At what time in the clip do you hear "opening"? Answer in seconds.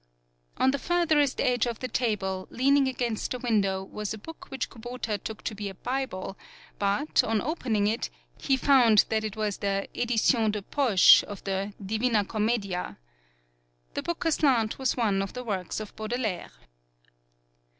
7.43-7.85